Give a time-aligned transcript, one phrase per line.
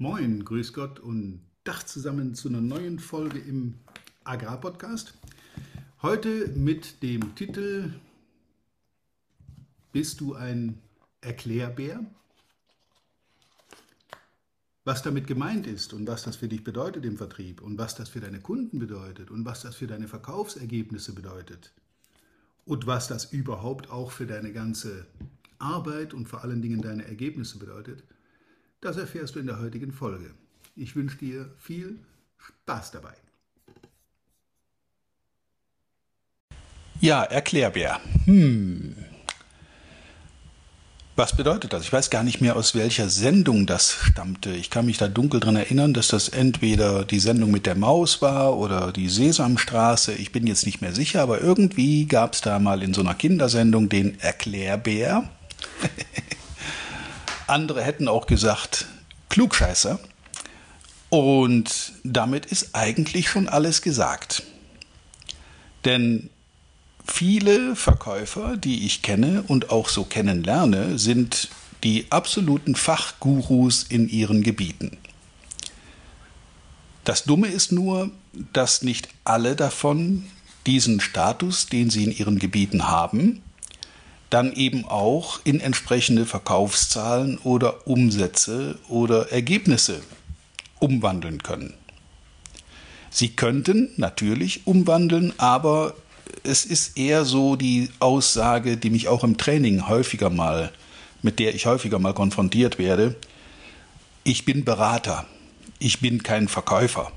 [0.00, 3.74] Moin, grüß Gott und Dach zusammen zu einer neuen Folge im
[4.22, 5.12] Agrarpodcast.
[6.02, 7.92] Heute mit dem Titel
[9.90, 10.80] Bist du ein
[11.20, 12.06] Erklärbär?
[14.84, 18.08] Was damit gemeint ist und was das für dich bedeutet im Vertrieb und was das
[18.08, 21.72] für deine Kunden bedeutet und was das für deine Verkaufsergebnisse bedeutet
[22.66, 25.08] und was das überhaupt auch für deine ganze
[25.58, 28.04] Arbeit und vor allen Dingen deine Ergebnisse bedeutet,
[28.80, 30.30] das erfährst du in der heutigen Folge.
[30.76, 31.98] Ich wünsche dir viel
[32.38, 33.14] Spaß dabei.
[37.00, 38.00] Ja, Erklärbär.
[38.24, 38.96] Hm.
[41.18, 41.82] Was bedeutet das?
[41.82, 44.50] Ich weiß gar nicht mehr, aus welcher Sendung das stammte.
[44.50, 48.22] Ich kann mich da dunkel dran erinnern, dass das entweder die Sendung mit der Maus
[48.22, 50.12] war oder die Sesamstraße.
[50.12, 53.14] Ich bin jetzt nicht mehr sicher, aber irgendwie gab es da mal in so einer
[53.14, 55.28] Kindersendung den Erklärbär.
[57.48, 58.86] Andere hätten auch gesagt,
[59.28, 59.98] Klugscheißer.
[61.10, 64.42] Und damit ist eigentlich schon alles gesagt.
[65.84, 66.28] Denn
[67.06, 71.48] viele Verkäufer, die ich kenne und auch so kennenlerne, sind
[71.84, 74.98] die absoluten Fachgurus in ihren Gebieten.
[77.04, 78.10] Das Dumme ist nur,
[78.52, 80.26] dass nicht alle davon
[80.66, 83.40] diesen Status, den sie in ihren Gebieten haben,
[84.30, 90.02] dann eben auch in entsprechende Verkaufszahlen oder Umsätze oder Ergebnisse
[90.78, 91.74] umwandeln können.
[93.10, 95.94] Sie könnten natürlich umwandeln, aber
[96.44, 100.72] es ist eher so die Aussage, die mich auch im Training häufiger mal,
[101.22, 103.16] mit der ich häufiger mal konfrontiert werde.
[104.24, 105.26] Ich bin Berater,
[105.78, 107.10] ich bin kein Verkäufer.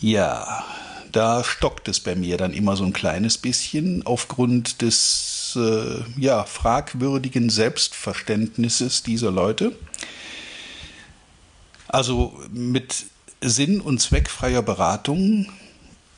[0.00, 0.64] Ja,
[1.12, 6.44] da stockt es bei mir dann immer so ein kleines bisschen aufgrund des äh, ja,
[6.44, 9.72] fragwürdigen Selbstverständnisses dieser Leute.
[11.88, 13.06] Also mit
[13.40, 15.50] sinn- und zweckfreier Beratung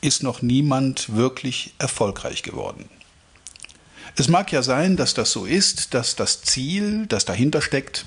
[0.01, 2.89] ist noch niemand wirklich erfolgreich geworden.
[4.15, 8.05] Es mag ja sein, dass das so ist, dass das Ziel, das dahinter steckt,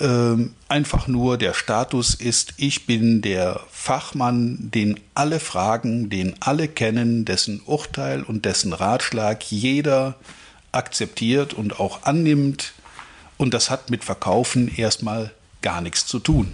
[0.00, 6.68] ähm, einfach nur der Status ist, ich bin der Fachmann, den alle fragen, den alle
[6.68, 10.16] kennen, dessen Urteil und dessen Ratschlag jeder
[10.72, 12.72] akzeptiert und auch annimmt.
[13.36, 16.52] Und das hat mit Verkaufen erstmal gar nichts zu tun.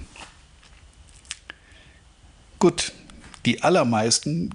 [2.59, 2.93] Gut,
[3.45, 4.51] die allermeisten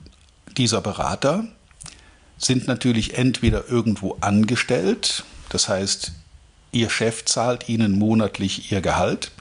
[0.58, 1.46] dieser Berater
[2.38, 6.12] sind natürlich entweder irgendwo angestellt, das heißt
[6.72, 9.32] Ihr Chef zahlt Ihnen monatlich Ihr Gehalt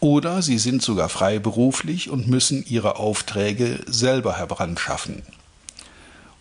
[0.00, 5.22] oder Sie sind sogar freiberuflich und müssen Ihre Aufträge selber heranschaffen.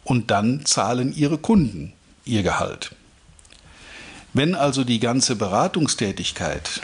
[0.04, 1.94] Und dann zahlen Ihre Kunden
[2.26, 2.96] Ihr Gehalt.
[4.34, 6.82] Wenn also die ganze Beratungstätigkeit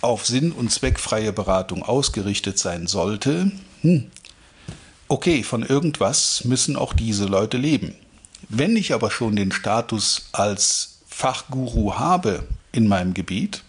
[0.00, 3.50] auf sinn- und zweckfreie Beratung ausgerichtet sein sollte,
[3.80, 4.10] hm,
[5.08, 7.94] okay, von irgendwas müssen auch diese Leute leben.
[8.48, 12.44] Wenn ich aber schon den Status als Fachguru habe
[12.74, 13.62] in meinem Gebiet.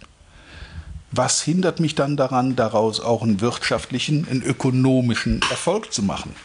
[1.12, 6.36] Was hindert mich dann daran, daraus auch einen wirtschaftlichen, einen ökonomischen Erfolg zu machen?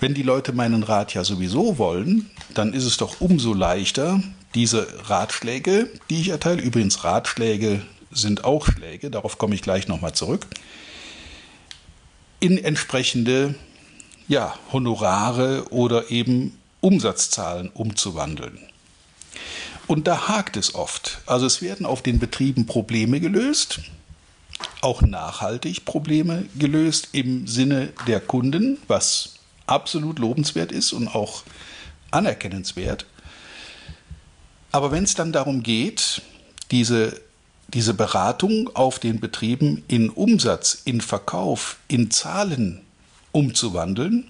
[0.00, 4.22] Wenn die Leute meinen Rat ja sowieso wollen, dann ist es doch umso leichter,
[4.54, 10.14] diese Ratschläge, die ich erteile, übrigens Ratschläge sind auch Schläge, darauf komme ich gleich nochmal
[10.14, 10.46] zurück,
[12.40, 13.54] in entsprechende
[14.28, 18.58] ja, Honorare oder eben Umsatzzahlen umzuwandeln.
[19.86, 21.18] Und da hakt es oft.
[21.26, 23.80] Also es werden auf den Betrieben Probleme gelöst,
[24.80, 29.34] auch nachhaltig Probleme gelöst im Sinne der Kunden, was
[29.66, 31.42] absolut lobenswert ist und auch
[32.10, 33.06] anerkennenswert.
[34.72, 36.22] Aber wenn es dann darum geht,
[36.70, 37.20] diese,
[37.68, 42.82] diese Beratung auf den Betrieben in Umsatz, in Verkauf, in Zahlen
[43.32, 44.28] umzuwandeln,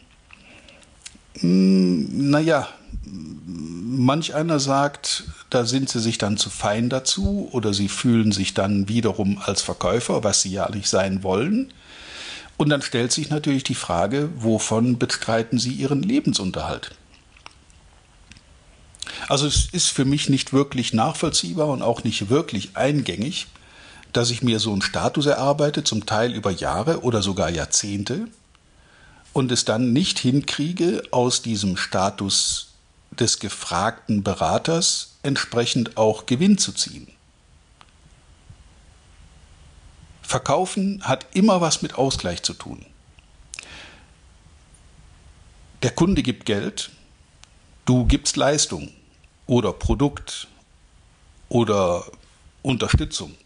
[1.41, 2.69] hm, naja,
[3.04, 8.54] manch einer sagt, da sind sie sich dann zu fein dazu oder sie fühlen sich
[8.54, 11.72] dann wiederum als Verkäufer, was sie ja nicht sein wollen.
[12.56, 16.93] Und dann stellt sich natürlich die Frage, wovon bestreiten sie ihren Lebensunterhalt?
[19.28, 23.46] Also es ist für mich nicht wirklich nachvollziehbar und auch nicht wirklich eingängig,
[24.12, 28.28] dass ich mir so einen Status erarbeite, zum Teil über Jahre oder sogar Jahrzehnte,
[29.32, 32.65] und es dann nicht hinkriege, aus diesem Status
[33.11, 37.08] des gefragten Beraters entsprechend auch Gewinn zu ziehen.
[40.23, 42.85] Verkaufen hat immer was mit Ausgleich zu tun.
[45.82, 46.91] Der Kunde gibt Geld,
[47.85, 48.93] du gibst Leistung
[49.47, 50.49] oder Produkt
[51.49, 52.05] oder
[52.62, 53.37] Unterstützung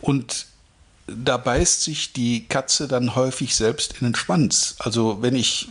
[0.00, 0.46] Und
[1.06, 4.76] da beißt sich die Katze dann häufig selbst in den Schwanz.
[4.78, 5.68] Also wenn ich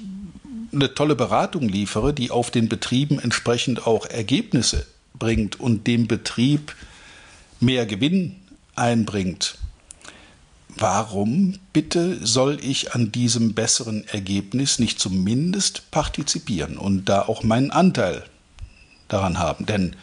[0.71, 4.85] eine tolle Beratung liefere, die auf den Betrieben entsprechend auch Ergebnisse
[5.17, 6.75] bringt und dem Betrieb
[7.59, 8.35] mehr Gewinn
[8.75, 9.57] einbringt,
[10.77, 17.71] warum bitte soll ich an diesem besseren Ergebnis nicht zumindest partizipieren und da auch meinen
[17.71, 18.23] Anteil
[19.07, 19.65] daran haben?
[19.65, 19.95] Denn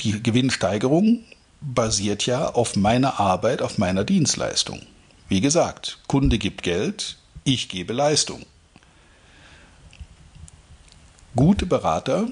[0.00, 1.20] die Gewinnsteigerung
[1.60, 4.80] basiert ja auf meiner Arbeit, auf meiner Dienstleistung.
[5.28, 8.44] Wie gesagt, Kunde gibt Geld, ich gebe Leistung.
[11.36, 12.28] Gute Berater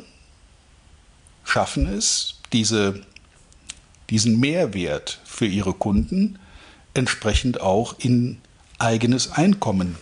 [1.45, 3.03] schaffen es, diese,
[4.11, 6.39] diesen Mehrwert für ihre Kunden
[6.95, 8.39] entsprechend auch in
[8.79, 9.97] eigenes Einkommen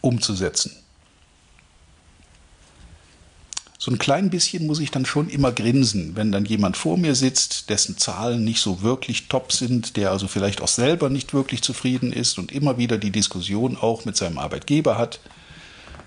[0.00, 0.72] umzusetzen.
[3.82, 7.14] So ein klein bisschen muss ich dann schon immer grinsen, wenn dann jemand vor mir
[7.14, 11.62] sitzt, dessen Zahlen nicht so wirklich top sind, der also vielleicht auch selber nicht wirklich
[11.62, 15.20] zufrieden ist und immer wieder die Diskussion auch mit seinem Arbeitgeber hat.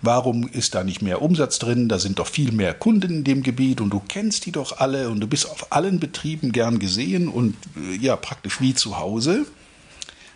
[0.04, 1.90] Warum ist da nicht mehr Umsatz drin?
[1.90, 5.10] Da sind doch viel mehr Kunden in dem Gebiet und du kennst die doch alle
[5.10, 9.46] und du bist auf allen Betrieben gern gesehen und äh, ja, praktisch wie zu Hause.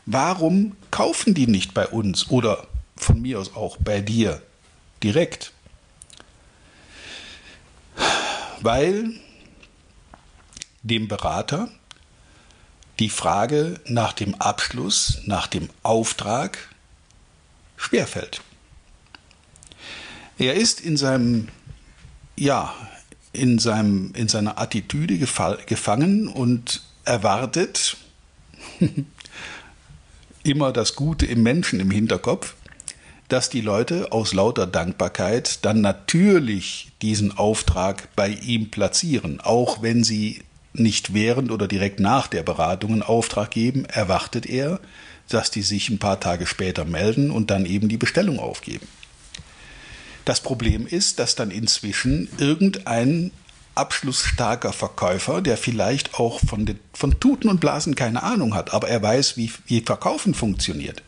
[0.05, 2.65] Warum kaufen die nicht bei uns oder
[2.95, 4.41] von mir aus auch bei dir
[5.03, 5.51] direkt?
[8.61, 9.13] weil
[10.83, 11.69] dem Berater
[12.99, 16.57] die Frage nach dem Abschluss, nach dem Auftrag
[17.75, 18.41] schwerfällt.
[20.37, 21.47] Er ist in seinem,
[22.37, 22.73] ja,
[23.33, 27.97] in, seinem, in seiner Attitüde gefangen und erwartet
[30.43, 32.55] immer das Gute im Menschen im Hinterkopf
[33.27, 40.03] dass die Leute aus lauter Dankbarkeit dann natürlich diesen Auftrag bei ihm platzieren, auch wenn
[40.03, 40.41] sie
[40.73, 44.79] nicht während oder direkt nach der Beratung einen Auftrag geben, erwartet er,
[45.27, 48.87] dass die sich ein paar Tage später melden und dann eben die Bestellung aufgeben.
[50.27, 53.31] Das Problem ist, dass dann inzwischen irgendein
[53.75, 58.89] abschlussstarker Verkäufer, der vielleicht auch von, den, von Tuten und Blasen keine Ahnung hat, aber
[58.89, 61.01] er weiß, wie, wie Verkaufen funktioniert,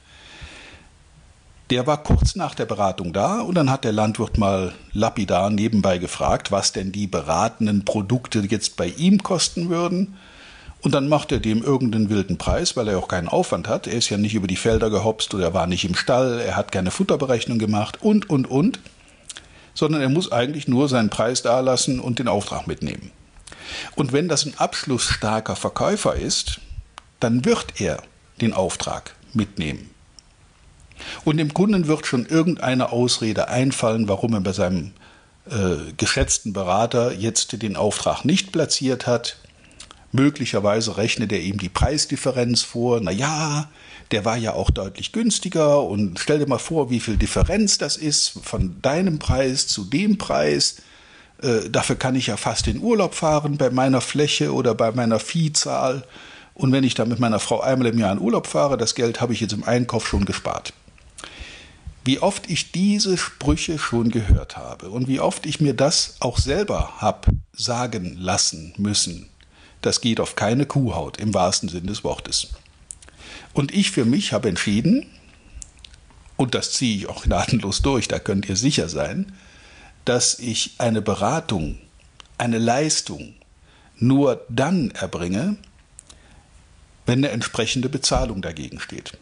[1.69, 5.97] der war kurz nach der Beratung da und dann hat der Landwirt mal lapidar nebenbei
[5.97, 10.15] gefragt, was denn die beratenden Produkte jetzt bei ihm kosten würden.
[10.81, 13.85] Und dann macht er dem irgendeinen wilden Preis, weil er auch keinen Aufwand hat.
[13.85, 16.55] Er ist ja nicht über die Felder gehopst oder er war nicht im Stall, er
[16.55, 18.79] hat keine Futterberechnung gemacht und, und, und.
[19.79, 23.11] Sondern er muss eigentlich nur seinen Preis dalassen und den Auftrag mitnehmen.
[23.95, 26.59] Und wenn das ein abschlussstarker Verkäufer ist,
[27.21, 28.03] dann wird er
[28.41, 29.89] den Auftrag mitnehmen.
[31.23, 34.91] Und dem Kunden wird schon irgendeine Ausrede einfallen, warum er bei seinem
[35.49, 39.37] äh, geschätzten Berater jetzt den Auftrag nicht platziert hat.
[40.11, 42.99] Möglicherweise rechnet er ihm die Preisdifferenz vor.
[43.01, 43.69] Na ja,
[44.11, 47.97] der war ja auch deutlich günstiger und stell dir mal vor, wie viel Differenz das
[47.97, 50.81] ist von deinem Preis zu dem Preis.
[51.41, 55.19] Äh, dafür kann ich ja fast in Urlaub fahren bei meiner Fläche oder bei meiner
[55.19, 56.03] Viehzahl.
[56.53, 59.21] Und wenn ich da mit meiner Frau einmal im Jahr in Urlaub fahre, das Geld
[59.21, 60.73] habe ich jetzt im Einkauf schon gespart
[62.09, 66.39] wie oft ich diese Sprüche schon gehört habe und wie oft ich mir das auch
[66.39, 69.29] selber habe sagen lassen müssen.
[69.81, 72.49] Das geht auf keine Kuhhaut im wahrsten Sinn des Wortes.
[73.53, 75.05] Und ich für mich habe entschieden,
[76.37, 79.33] und das ziehe ich auch gnadenlos durch, da könnt ihr sicher sein,
[80.05, 81.77] dass ich eine Beratung,
[82.37, 83.33] eine Leistung
[83.97, 85.57] nur dann erbringe,
[87.05, 89.17] wenn eine entsprechende Bezahlung dagegen steht.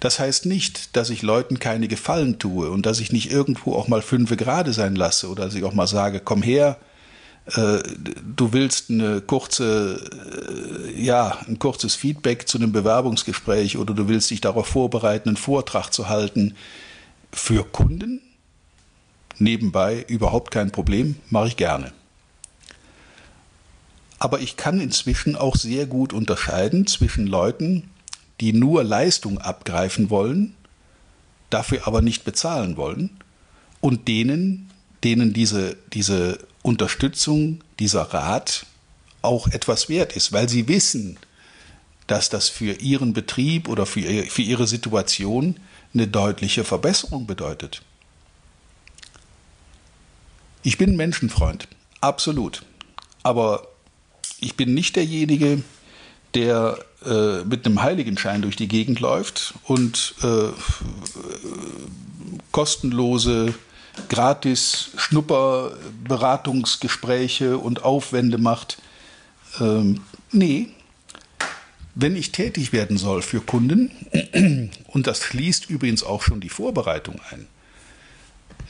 [0.00, 3.88] Das heißt nicht, dass ich Leuten keine Gefallen tue und dass ich nicht irgendwo auch
[3.88, 6.78] mal fünfe gerade sein lasse oder dass ich auch mal sage, komm her,
[7.44, 10.00] du willst eine kurze,
[10.86, 15.36] äh, ja, ein kurzes Feedback zu einem Bewerbungsgespräch oder du willst dich darauf vorbereiten, einen
[15.36, 16.54] Vortrag zu halten
[17.32, 18.20] für Kunden.
[19.38, 21.92] Nebenbei überhaupt kein Problem, mache ich gerne.
[24.20, 27.90] Aber ich kann inzwischen auch sehr gut unterscheiden zwischen Leuten,
[28.40, 30.54] die nur Leistung abgreifen wollen,
[31.50, 33.10] dafür aber nicht bezahlen wollen,
[33.80, 34.70] und denen,
[35.02, 38.66] denen diese, diese Unterstützung, dieser Rat
[39.20, 41.18] auch etwas wert ist, weil sie wissen,
[42.06, 45.56] dass das für ihren Betrieb oder für, für ihre Situation
[45.94, 47.82] eine deutliche Verbesserung bedeutet.
[50.62, 51.68] Ich bin Menschenfreund,
[52.00, 52.62] absolut.
[53.22, 53.68] Aber
[54.40, 55.62] ich bin nicht derjenige,
[56.34, 60.48] der äh, mit einem Heiligenschein durch die Gegend läuft und äh,
[62.52, 63.54] kostenlose,
[64.08, 68.78] gratis Schnupperberatungsgespräche und Aufwände macht.
[69.60, 70.68] Ähm, nee,
[71.94, 73.90] Wenn ich tätig werden soll für Kunden,
[74.86, 77.46] und das schließt übrigens auch schon die Vorbereitung ein,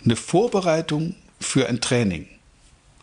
[0.04, 2.26] eine Vorbereitung für ein Training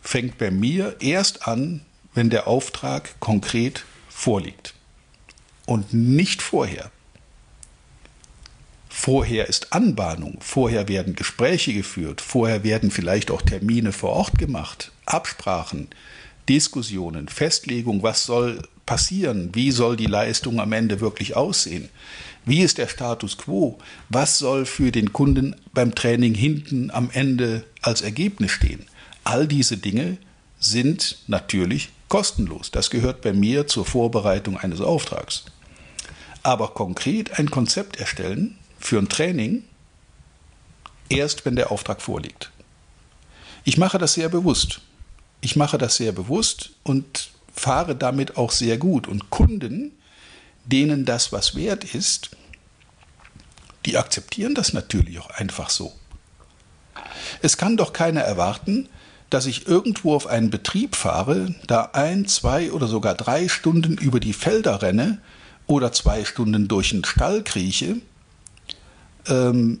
[0.02, 1.82] fängt bei mir erst an,
[2.14, 4.74] wenn der Auftrag konkret vorliegt
[5.66, 6.90] und nicht vorher.
[9.02, 14.92] Vorher ist Anbahnung, vorher werden Gespräche geführt, vorher werden vielleicht auch Termine vor Ort gemacht,
[15.06, 15.88] Absprachen,
[16.50, 21.88] Diskussionen, Festlegung, was soll passieren, wie soll die Leistung am Ende wirklich aussehen,
[22.44, 23.78] wie ist der Status quo,
[24.10, 28.84] was soll für den Kunden beim Training hinten am Ende als Ergebnis stehen.
[29.24, 30.18] All diese Dinge
[30.58, 32.70] sind natürlich kostenlos.
[32.70, 35.46] Das gehört bei mir zur Vorbereitung eines Auftrags.
[36.42, 39.62] Aber konkret ein Konzept erstellen für ein Training
[41.08, 42.50] erst, wenn der Auftrag vorliegt.
[43.62, 44.80] Ich mache das sehr bewusst.
[45.42, 49.06] Ich mache das sehr bewusst und fahre damit auch sehr gut.
[49.06, 49.92] Und Kunden,
[50.64, 52.30] denen das was wert ist,
[53.86, 55.92] die akzeptieren das natürlich auch einfach so.
[57.42, 58.88] Es kann doch keiner erwarten,
[59.30, 64.20] dass ich irgendwo auf einen Betrieb fahre, da ein, zwei oder sogar drei Stunden über
[64.20, 65.20] die Felder renne
[65.66, 67.96] oder zwei Stunden durch den Stall krieche,
[69.28, 69.80] ähm,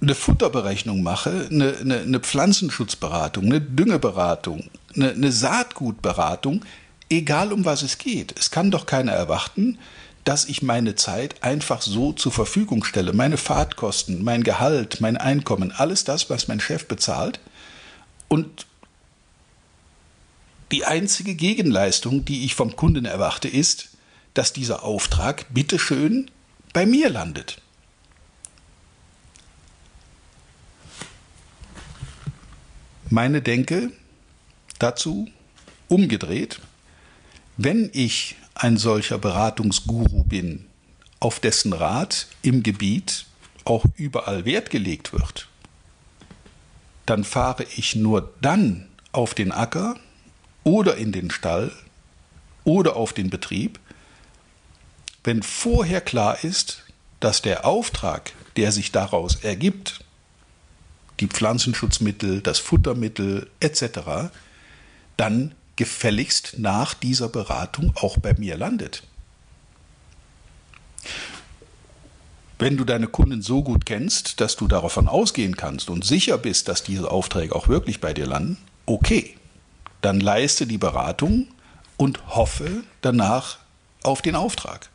[0.00, 6.64] eine Futterberechnung mache, eine, eine, eine, Pflanzenschutzberatung, eine Düngeberatung, eine, eine Saatgutberatung,
[7.10, 8.34] egal um was es geht.
[8.38, 9.78] Es kann doch keiner erwarten,
[10.24, 13.12] dass ich meine Zeit einfach so zur Verfügung stelle.
[13.12, 17.40] Meine Fahrtkosten, mein Gehalt, mein Einkommen, alles das, was mein Chef bezahlt.
[18.28, 18.66] Und
[20.72, 23.88] die einzige Gegenleistung, die ich vom Kunden erwarte, ist,
[24.34, 26.30] dass dieser Auftrag bitteschön
[26.72, 27.60] bei mir landet.
[33.12, 33.90] Meine Denke
[34.78, 35.28] dazu
[35.88, 36.60] umgedreht,
[37.56, 40.66] wenn ich ein solcher Beratungsguru bin,
[41.18, 43.26] auf dessen Rat im Gebiet
[43.64, 45.48] auch überall Wert gelegt wird,
[47.04, 49.96] dann fahre ich nur dann auf den Acker
[50.62, 51.72] oder in den Stall
[52.62, 53.80] oder auf den Betrieb,
[55.24, 56.84] wenn vorher klar ist,
[57.18, 60.04] dass der Auftrag, der sich daraus ergibt,
[61.20, 64.30] die Pflanzenschutzmittel, das Futtermittel etc.,
[65.16, 69.02] dann gefälligst nach dieser Beratung auch bei mir landet.
[72.58, 76.68] Wenn du deine Kunden so gut kennst, dass du davon ausgehen kannst und sicher bist,
[76.68, 79.34] dass diese Aufträge auch wirklich bei dir landen, okay,
[80.02, 81.48] dann leiste die Beratung
[81.96, 83.58] und hoffe danach
[84.02, 84.90] auf den Auftrag.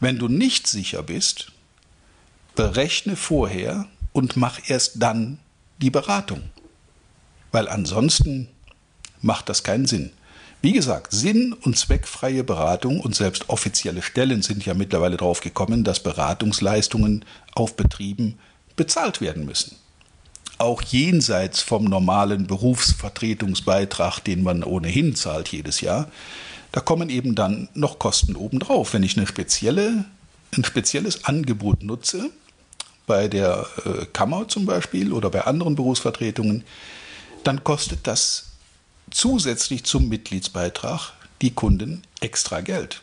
[0.00, 1.52] Wenn du nicht sicher bist,
[2.56, 5.38] berechne vorher und mach erst dann
[5.78, 6.42] die Beratung.
[7.52, 8.48] Weil ansonsten
[9.22, 10.12] macht das keinen Sinn.
[10.62, 15.84] Wie gesagt, sinn- und zweckfreie Beratung und selbst offizielle Stellen sind ja mittlerweile darauf gekommen,
[15.84, 17.24] dass Beratungsleistungen
[17.54, 18.38] auf Betrieben
[18.76, 19.76] bezahlt werden müssen.
[20.58, 26.10] Auch jenseits vom normalen Berufsvertretungsbeitrag, den man ohnehin zahlt jedes Jahr,
[26.72, 28.92] da kommen eben dann noch Kosten obendrauf.
[28.92, 30.04] Wenn ich eine spezielle,
[30.54, 32.30] ein spezielles Angebot nutze,
[33.10, 36.62] bei der äh, Kammer zum Beispiel oder bei anderen Berufsvertretungen,
[37.42, 38.52] dann kostet das
[39.10, 43.02] zusätzlich zum Mitgliedsbeitrag die Kunden extra Geld.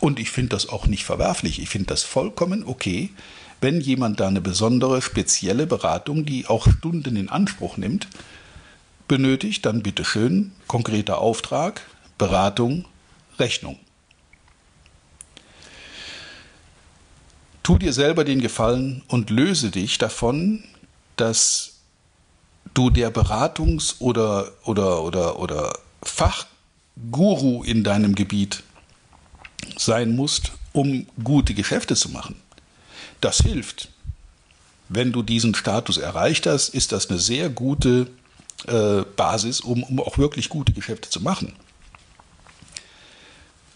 [0.00, 1.62] Und ich finde das auch nicht verwerflich.
[1.62, 3.10] Ich finde das vollkommen okay,
[3.60, 8.08] wenn jemand da eine besondere, spezielle Beratung, die auch Stunden in Anspruch nimmt,
[9.06, 11.82] benötigt, dann bitteschön konkreter Auftrag,
[12.18, 12.86] Beratung,
[13.38, 13.78] Rechnung.
[17.68, 20.64] Tu dir selber den Gefallen und löse dich davon,
[21.16, 21.80] dass
[22.72, 28.62] du der Beratungs- oder, oder, oder, oder Fachguru in deinem Gebiet
[29.76, 32.36] sein musst, um gute Geschäfte zu machen.
[33.20, 33.90] Das hilft.
[34.88, 38.06] Wenn du diesen Status erreicht hast, ist das eine sehr gute
[38.66, 41.52] äh, Basis, um, um auch wirklich gute Geschäfte zu machen.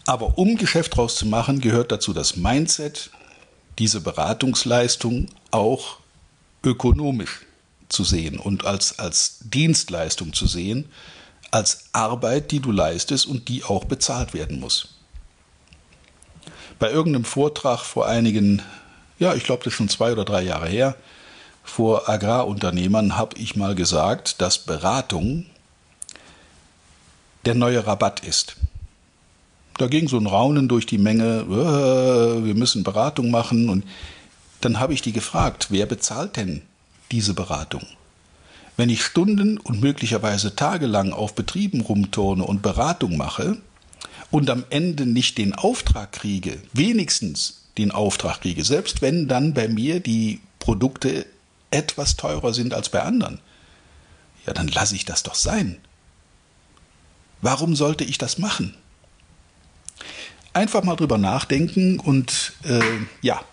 [0.07, 3.11] Aber um Geschäft draus zu machen, gehört dazu das Mindset,
[3.79, 5.97] diese Beratungsleistung auch
[6.63, 7.41] ökonomisch
[7.89, 10.89] zu sehen und als, als Dienstleistung zu sehen,
[11.51, 14.95] als Arbeit, die du leistest und die auch bezahlt werden muss.
[16.79, 18.61] Bei irgendeinem Vortrag vor einigen,
[19.19, 20.95] ja, ich glaube, das ist schon zwei oder drei Jahre her,
[21.63, 25.45] vor Agrarunternehmern habe ich mal gesagt, dass Beratung
[27.45, 28.55] der neue Rabatt ist.
[29.77, 33.69] Da ging so ein Raunen durch die Menge, äh, wir müssen Beratung machen.
[33.69, 33.83] Und
[34.61, 36.61] dann habe ich die gefragt, wer bezahlt denn
[37.11, 37.85] diese Beratung?
[38.77, 43.57] Wenn ich Stunden und möglicherweise tagelang auf Betrieben rumturne und Beratung mache
[44.31, 49.67] und am Ende nicht den Auftrag kriege, wenigstens den Auftrag kriege, selbst wenn dann bei
[49.67, 51.25] mir die Produkte
[51.69, 53.39] etwas teurer sind als bei anderen,
[54.45, 55.77] ja, dann lasse ich das doch sein.
[57.41, 58.73] Warum sollte ich das machen?
[60.53, 62.79] Einfach mal drüber nachdenken und äh,
[63.21, 63.43] ja,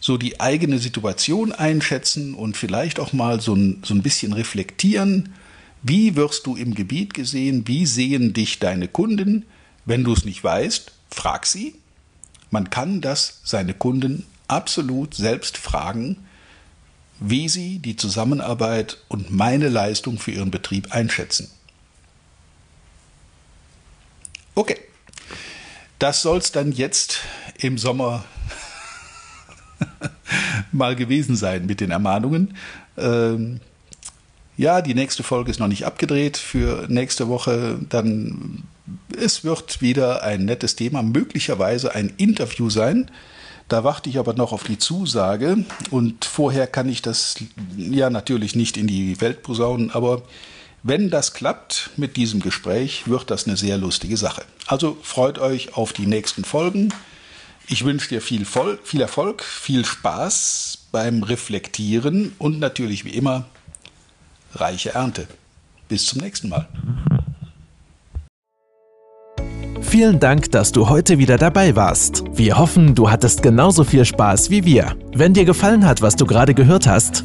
[0.00, 5.34] so die eigene Situation einschätzen und vielleicht auch mal so ein, so ein bisschen reflektieren.
[5.82, 7.66] Wie wirst du im Gebiet gesehen?
[7.66, 9.44] Wie sehen dich deine Kunden?
[9.84, 11.74] Wenn du es nicht weißt, frag sie.
[12.50, 16.16] Man kann das seine Kunden absolut selbst fragen,
[17.20, 21.50] wie sie die Zusammenarbeit und meine Leistung für ihren Betrieb einschätzen.
[24.54, 24.78] Okay,
[25.98, 27.20] das soll es dann jetzt
[27.58, 28.24] im Sommer
[30.72, 32.54] mal gewesen sein mit den Ermahnungen.
[32.96, 33.60] Ähm,
[34.56, 37.78] ja, die nächste Folge ist noch nicht abgedreht für nächste Woche.
[37.88, 38.64] Dann
[39.16, 43.10] es wird wieder ein nettes Thema, möglicherweise ein Interview sein.
[43.68, 47.36] Da warte ich aber noch auf die Zusage und vorher kann ich das
[47.76, 50.22] ja natürlich nicht in die Welt posaunen, aber
[50.82, 54.44] wenn das klappt mit diesem Gespräch, wird das eine sehr lustige Sache.
[54.66, 56.92] Also freut euch auf die nächsten Folgen.
[57.68, 58.46] Ich wünsche dir viel,
[58.82, 63.46] viel Erfolg, viel Spaß beim Reflektieren und natürlich wie immer
[64.54, 65.26] reiche Ernte.
[65.88, 66.68] Bis zum nächsten Mal.
[69.80, 72.22] Vielen Dank, dass du heute wieder dabei warst.
[72.32, 74.96] Wir hoffen, du hattest genauso viel Spaß wie wir.
[75.14, 77.24] Wenn dir gefallen hat, was du gerade gehört hast,